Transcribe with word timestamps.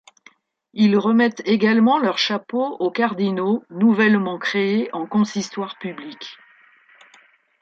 Ils 0.73 0.97
remettent 0.97 1.43
également 1.45 1.99
leur 1.99 2.17
chapeau 2.17 2.75
aux 2.79 2.89
cardinaux 2.89 3.63
nouvellement 3.69 4.39
créés 4.39 4.89
en 4.95 5.05
consistoire 5.05 5.77
public. 5.77 6.39